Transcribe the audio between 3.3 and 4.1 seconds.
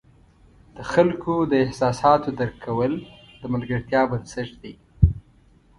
د ملګرتیا